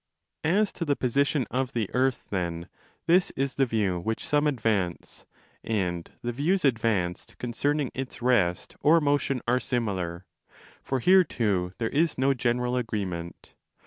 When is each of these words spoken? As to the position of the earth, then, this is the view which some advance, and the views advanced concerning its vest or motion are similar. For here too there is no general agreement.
As 0.43 0.71
to 0.71 0.83
the 0.83 0.95
position 0.95 1.45
of 1.51 1.73
the 1.73 1.87
earth, 1.93 2.29
then, 2.31 2.67
this 3.05 3.29
is 3.35 3.53
the 3.53 3.67
view 3.67 3.99
which 3.99 4.25
some 4.25 4.47
advance, 4.47 5.27
and 5.63 6.09
the 6.23 6.31
views 6.31 6.65
advanced 6.65 7.37
concerning 7.37 7.91
its 7.93 8.17
vest 8.17 8.75
or 8.79 8.99
motion 8.99 9.43
are 9.47 9.59
similar. 9.59 10.25
For 10.81 11.01
here 11.01 11.23
too 11.23 11.73
there 11.77 11.89
is 11.89 12.17
no 12.17 12.33
general 12.33 12.77
agreement. 12.77 13.53